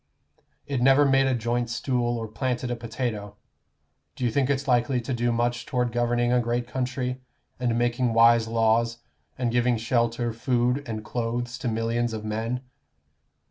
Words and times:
It 0.65 0.81
never 0.81 1.05
made 1.05 1.27
a 1.27 1.35
joint 1.35 1.69
stool 1.69 2.17
or 2.17 2.27
planted 2.27 2.71
a 2.71 2.75
potato. 2.75 3.35
Do 4.15 4.25
you 4.25 4.31
think 4.31 4.49
it's 4.49 4.67
likely 4.67 4.99
to 4.99 5.13
do 5.13 5.31
much 5.31 5.67
toward 5.67 5.91
governing 5.91 6.33
a 6.33 6.39
great 6.39 6.67
country, 6.67 7.21
and 7.59 7.77
making 7.77 8.13
wise 8.15 8.47
laws, 8.47 8.97
and 9.37 9.51
giving 9.51 9.77
shelter, 9.77 10.33
food, 10.33 10.81
and 10.87 11.05
clothes 11.05 11.59
to 11.59 11.67
millions 11.67 12.13
of 12.13 12.25
men? 12.25 12.61